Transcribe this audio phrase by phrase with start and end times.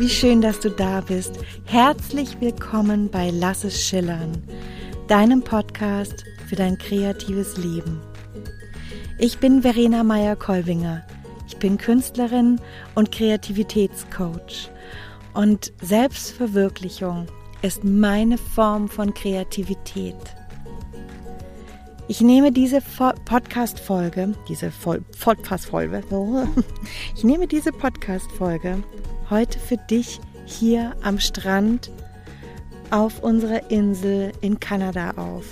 [0.00, 1.34] wie schön, dass du da bist.
[1.66, 4.42] Herzlich willkommen bei Lass es schillern,
[5.08, 8.00] deinem Podcast für dein kreatives Leben.
[9.18, 11.04] Ich bin Verena Meyer-Kolbinger.
[11.46, 12.58] Ich bin Künstlerin
[12.94, 14.70] und Kreativitätscoach.
[15.34, 17.26] Und Selbstverwirklichung
[17.60, 20.16] ist meine Form von Kreativität.
[22.10, 24.72] Ich nehme diese Podcast-Folge, diese
[25.20, 26.02] Podcast-Folge,
[27.14, 28.82] ich nehme diese Podcast-Folge
[29.30, 31.92] heute für dich hier am Strand
[32.90, 35.44] auf unserer Insel in Kanada auf.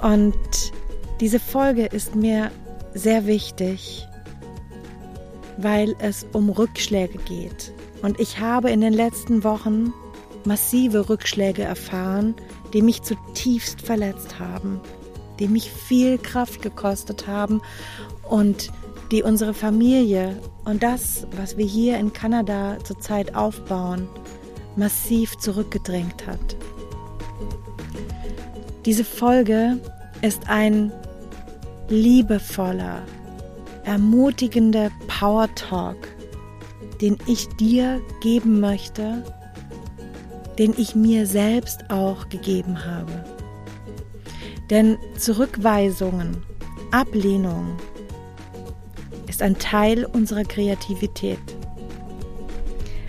[0.00, 0.36] Und
[1.18, 2.50] diese Folge ist mir
[2.92, 4.06] sehr wichtig,
[5.56, 7.72] weil es um Rückschläge geht.
[8.02, 9.94] Und ich habe in den letzten Wochen
[10.44, 12.34] massive Rückschläge erfahren,
[12.72, 14.80] die mich zutiefst verletzt haben,
[15.38, 17.60] die mich viel Kraft gekostet haben
[18.28, 18.70] und
[19.10, 24.08] die unsere Familie und das, was wir hier in Kanada zurzeit aufbauen,
[24.76, 26.56] massiv zurückgedrängt hat.
[28.84, 29.78] Diese Folge
[30.22, 30.92] ist ein
[31.88, 33.02] liebevoller,
[33.84, 35.96] ermutigender Power Talk,
[37.00, 39.24] den ich dir geben möchte,
[40.58, 43.24] den ich mir selbst auch gegeben habe.
[44.70, 46.38] Denn Zurückweisungen,
[46.90, 47.76] Ablehnung
[49.28, 51.38] ist ein Teil unserer Kreativität.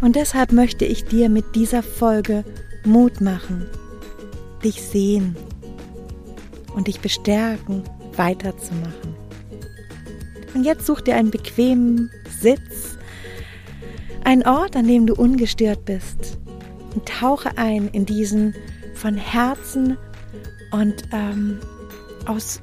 [0.00, 2.44] Und deshalb möchte ich dir mit dieser Folge
[2.84, 3.66] Mut machen,
[4.62, 5.36] dich sehen
[6.74, 7.82] und dich bestärken,
[8.16, 9.14] weiterzumachen.
[10.54, 12.98] Und jetzt such dir einen bequemen Sitz,
[14.24, 16.29] einen Ort, an dem du ungestört bist
[16.94, 18.54] und tauche ein in diesen
[18.94, 19.96] von Herzen
[20.72, 21.58] und ähm,
[22.26, 22.60] aus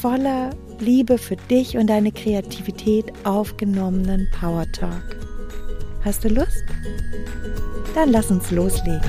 [0.00, 0.50] voller
[0.80, 5.16] Liebe für dich und deine Kreativität aufgenommenen Power Talk.
[6.04, 6.64] Hast du Lust?
[7.94, 9.00] Dann lass uns loslegen.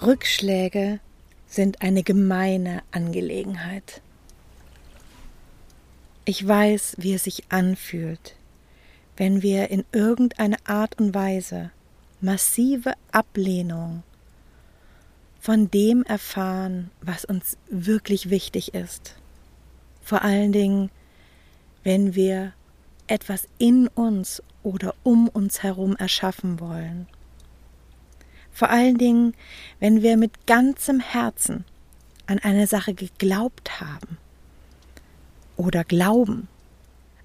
[0.00, 1.00] Rückschläge
[1.48, 4.00] sind eine gemeine Angelegenheit.
[6.28, 8.34] Ich weiß, wie es sich anfühlt,
[9.16, 11.70] wenn wir in irgendeiner Art und Weise
[12.20, 14.02] massive Ablehnung
[15.38, 19.14] von dem erfahren, was uns wirklich wichtig ist.
[20.02, 20.90] Vor allen Dingen,
[21.84, 22.54] wenn wir
[23.06, 27.06] etwas in uns oder um uns herum erschaffen wollen.
[28.50, 29.34] Vor allen Dingen,
[29.78, 31.64] wenn wir mit ganzem Herzen
[32.26, 34.18] an eine Sache geglaubt haben
[35.56, 36.48] oder glauben,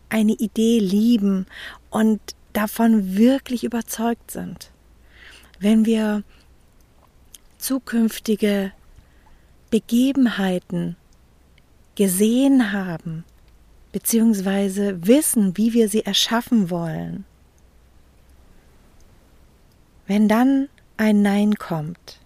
[0.10, 1.46] eine Idee lieben
[1.90, 2.20] und
[2.54, 4.72] davon wirklich überzeugt sind.
[5.60, 6.24] Wenn wir
[7.58, 8.72] zukünftige
[9.70, 10.98] Begebenheiten
[11.96, 13.24] gesehen haben,
[13.92, 17.26] beziehungsweise wissen, wie wir sie erschaffen wollen.
[20.08, 22.20] Wenn dann ein Nein kommt,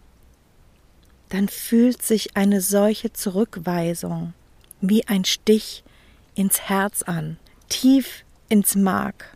[1.29, 4.33] dann fühlt sich eine solche Zurückweisung
[4.81, 5.83] wie ein Stich
[6.35, 7.38] ins Herz an,
[7.69, 9.35] tief ins Mark.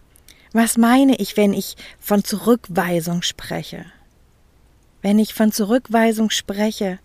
[0.51, 3.85] Was meine ich, wenn ich von Zurückweisung spreche?
[5.01, 6.99] Wenn ich von Zurückweisung spreche,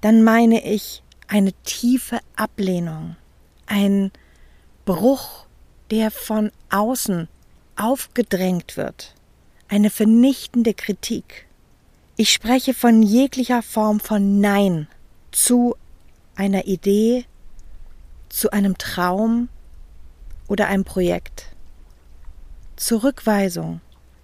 [0.00, 3.16] dann meine ich eine tiefe Ablehnung,
[3.66, 4.12] ein
[4.84, 5.46] Bruch,
[5.90, 7.28] der von außen
[7.76, 9.14] aufgedrängt wird,
[9.68, 11.46] eine vernichtende Kritik.
[12.16, 14.86] Ich spreche von jeglicher Form von Nein
[15.32, 15.74] zu
[16.36, 17.24] einer Idee,
[18.34, 19.48] zu einem Traum
[20.48, 21.54] oder einem Projekt.
[22.74, 23.80] Zurückweisung,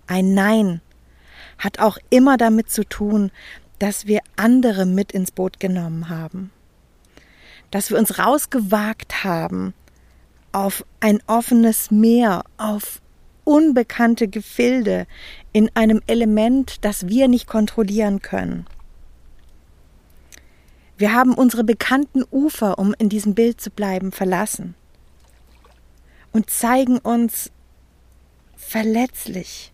[0.09, 0.81] ein Nein,
[1.59, 3.31] hat auch immer damit zu tun,
[3.79, 6.51] dass wir andere mit ins Boot genommen haben.
[7.71, 9.75] Dass wir uns rausgewagt haben
[10.51, 13.01] auf ein offenes Meer, auf
[13.45, 15.07] unbekannte Gefilde,
[15.53, 18.67] in einem Element, das wir nicht kontrollieren können.
[21.01, 24.75] Wir haben unsere bekannten Ufer, um in diesem Bild zu bleiben, verlassen
[26.31, 27.51] und zeigen uns
[28.55, 29.73] verletzlich.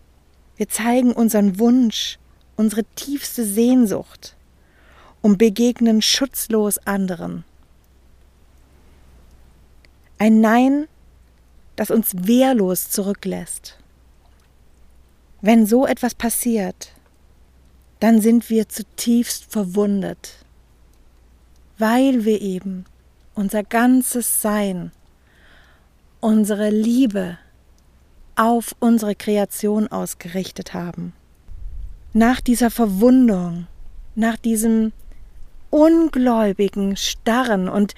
[0.55, 2.17] Wir zeigen unseren Wunsch,
[2.55, 4.37] unsere tiefste Sehnsucht
[5.21, 7.43] und begegnen schutzlos anderen.
[10.19, 10.87] Ein Nein,
[11.75, 13.77] das uns wehrlos zurücklässt.
[15.41, 16.93] Wenn so etwas passiert,
[17.99, 20.46] dann sind wir zutiefst verwundet
[21.77, 22.85] weil wir eben
[23.35, 24.91] unser ganzes Sein,
[26.19, 27.37] unsere Liebe
[28.35, 31.13] auf unsere Kreation ausgerichtet haben.
[32.13, 33.67] Nach dieser Verwundung,
[34.15, 34.91] nach diesem
[35.69, 37.93] ungläubigen Starren und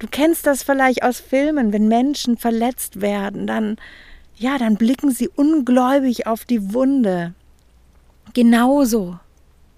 [0.00, 3.76] Du kennst das vielleicht aus Filmen, wenn Menschen verletzt werden, dann
[4.34, 7.34] ja, dann blicken sie ungläubig auf die Wunde.
[8.32, 9.18] Genauso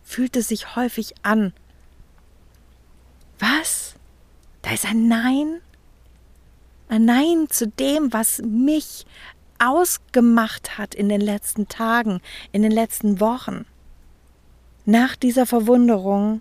[0.05, 1.52] fühlt es sich häufig an.
[3.42, 3.96] Was?
[4.62, 5.60] Da ist ein Nein?
[6.88, 9.04] Ein Nein zu dem, was mich
[9.58, 12.20] ausgemacht hat in den letzten Tagen,
[12.52, 13.66] in den letzten Wochen.
[14.84, 16.40] Nach dieser Verwunderung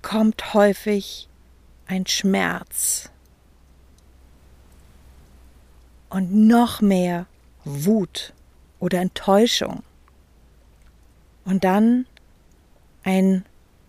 [0.00, 1.28] kommt häufig
[1.88, 3.10] ein Schmerz
[6.10, 7.26] und noch mehr
[7.64, 8.34] Wut
[8.78, 9.82] oder Enttäuschung.
[11.44, 12.06] Und dann
[13.02, 13.44] ein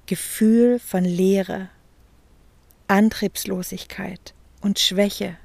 [0.07, 1.69] Gefühl von Leere,
[2.89, 5.37] Antriebslosigkeit und Schwäche.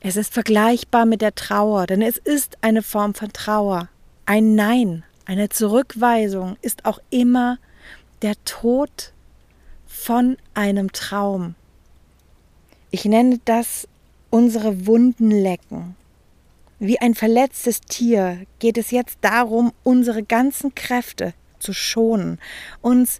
[0.00, 3.88] Es ist vergleichbar mit der Trauer, denn es ist eine Form von Trauer.
[4.24, 7.58] Ein Nein, eine Zurückweisung ist auch immer
[8.22, 9.12] der Tod
[9.86, 11.54] von einem Traum.
[12.90, 13.88] Ich nenne das
[14.30, 15.96] unsere Wunden lecken.
[16.78, 22.38] Wie ein verletztes Tier geht es jetzt darum, unsere ganzen Kräfte zu schonen,
[22.82, 23.18] uns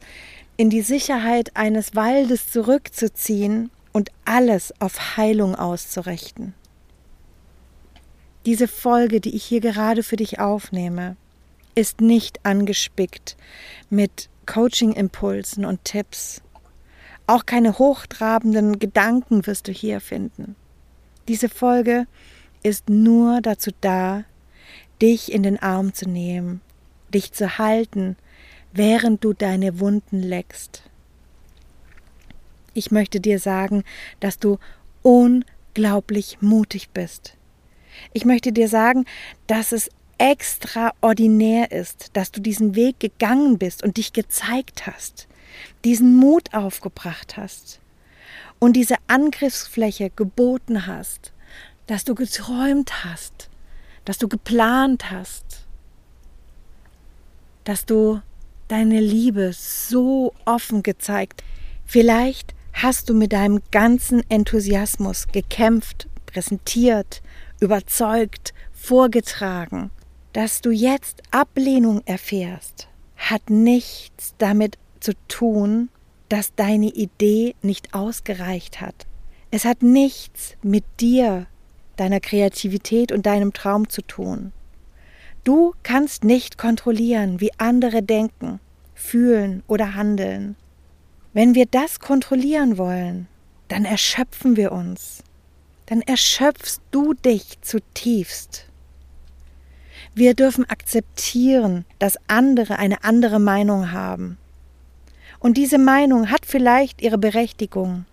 [0.56, 6.54] in die Sicherheit eines Waldes zurückzuziehen und alles auf Heilung auszurichten.
[8.46, 11.16] Diese Folge, die ich hier gerade für dich aufnehme,
[11.74, 13.36] ist nicht angespickt
[13.90, 16.40] mit Coaching-Impulsen und Tipps.
[17.26, 20.54] Auch keine hochtrabenden Gedanken wirst du hier finden.
[21.28, 22.06] Diese Folge
[22.62, 24.24] ist nur dazu da,
[25.02, 26.60] dich in den Arm zu nehmen,
[27.12, 28.16] dich zu halten,
[28.76, 30.82] während du deine Wunden leckst.
[32.74, 33.84] Ich möchte dir sagen,
[34.20, 34.58] dass du
[35.02, 37.36] unglaublich mutig bist.
[38.12, 39.06] Ich möchte dir sagen,
[39.46, 45.26] dass es extraordinär ist, dass du diesen Weg gegangen bist und dich gezeigt hast,
[45.84, 47.80] diesen Mut aufgebracht hast
[48.58, 51.32] und diese Angriffsfläche geboten hast,
[51.86, 53.48] dass du geträumt hast,
[54.04, 55.64] dass du geplant hast,
[57.64, 58.20] dass du
[58.68, 61.42] deine Liebe so offen gezeigt.
[61.84, 67.22] Vielleicht hast du mit deinem ganzen Enthusiasmus gekämpft, präsentiert,
[67.60, 69.90] überzeugt, vorgetragen.
[70.32, 75.88] Dass du jetzt Ablehnung erfährst, hat nichts damit zu tun,
[76.28, 79.06] dass deine Idee nicht ausgereicht hat.
[79.50, 81.46] Es hat nichts mit dir,
[81.96, 84.52] deiner Kreativität und deinem Traum zu tun.
[85.46, 88.58] Du kannst nicht kontrollieren, wie andere denken,
[88.94, 90.56] fühlen oder handeln.
[91.32, 93.28] Wenn wir das kontrollieren wollen,
[93.68, 95.22] dann erschöpfen wir uns.
[95.86, 98.66] Dann erschöpfst du dich zutiefst.
[100.16, 104.38] Wir dürfen akzeptieren, dass andere eine andere Meinung haben
[105.38, 108.04] und diese Meinung hat vielleicht ihre Berechtigung.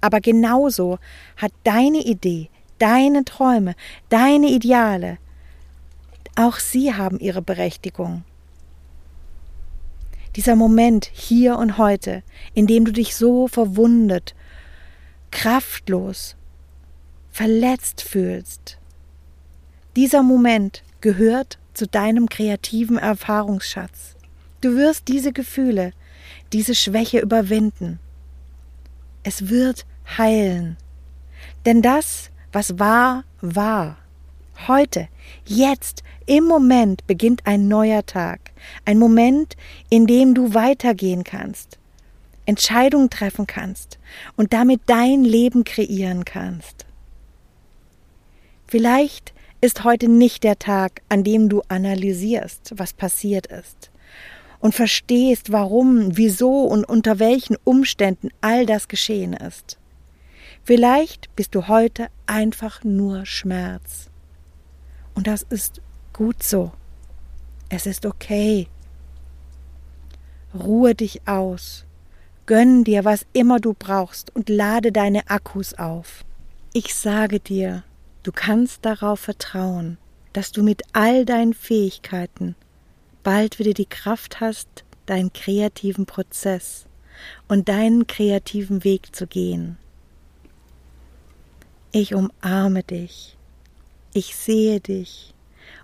[0.00, 0.98] Aber genauso
[1.36, 2.48] hat deine Idee,
[2.80, 3.76] deine Träume,
[4.08, 5.18] deine Ideale,
[6.36, 8.24] auch sie haben ihre Berechtigung.
[10.36, 12.22] Dieser Moment hier und heute,
[12.54, 14.34] in dem du dich so verwundet,
[15.30, 16.36] kraftlos,
[17.30, 18.78] verletzt fühlst,
[19.96, 24.16] dieser Moment gehört zu deinem kreativen Erfahrungsschatz.
[24.60, 25.92] Du wirst diese Gefühle
[26.52, 27.98] diese Schwäche überwinden.
[29.22, 29.86] Es wird
[30.18, 30.76] heilen.
[31.64, 33.98] Denn das, was war, war.
[34.68, 35.08] Heute,
[35.46, 38.52] jetzt, im Moment beginnt ein neuer Tag.
[38.84, 39.56] Ein Moment,
[39.88, 41.78] in dem du weitergehen kannst,
[42.44, 43.98] Entscheidungen treffen kannst
[44.36, 46.84] und damit dein Leben kreieren kannst.
[48.66, 53.90] Vielleicht ist heute nicht der Tag, an dem du analysierst, was passiert ist
[54.60, 59.78] und verstehst, warum, wieso und unter welchen Umständen all das geschehen ist.
[60.64, 64.09] Vielleicht bist du heute einfach nur Schmerz.
[65.20, 65.82] Und das ist
[66.14, 66.72] gut so.
[67.68, 68.68] Es ist okay.
[70.54, 71.84] Ruhe dich aus.
[72.46, 76.24] Gönn dir, was immer du brauchst und lade deine Akkus auf.
[76.72, 77.84] Ich sage dir,
[78.22, 79.98] du kannst darauf vertrauen,
[80.32, 82.56] dass du mit all deinen Fähigkeiten
[83.22, 86.86] bald wieder die Kraft hast, deinen kreativen Prozess
[87.46, 89.76] und deinen kreativen Weg zu gehen.
[91.92, 93.36] Ich umarme dich,
[94.12, 95.34] ich sehe dich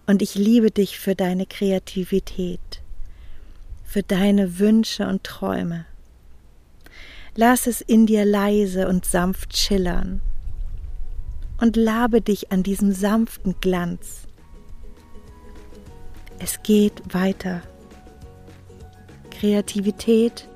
[0.07, 2.83] und ich liebe dich für deine Kreativität,
[3.85, 5.87] für deine Wünsche und Träume.
[7.35, 10.21] Lass es in dir leise und sanft schillern
[11.61, 14.27] und labe dich an diesem sanften Glanz
[16.39, 17.63] es geht weiter.
[19.31, 20.49] Kreativität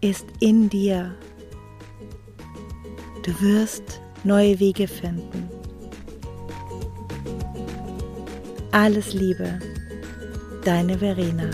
[0.00, 1.14] ist in dir.
[3.22, 5.48] Du wirst neue Wege finden.
[8.78, 9.58] Alles Liebe,
[10.62, 11.48] deine Verena.